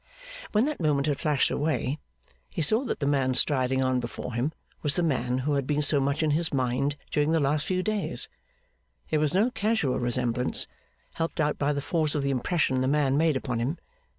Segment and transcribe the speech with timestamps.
[0.51, 1.99] When that moment had flashed away,
[2.49, 5.83] he saw that the man striding on before him was the man who had been
[5.83, 8.27] so much in his mind during the last few days.
[9.11, 10.65] It was no casual resemblance,
[11.13, 13.77] helped out by the force of the impression the man made upon him.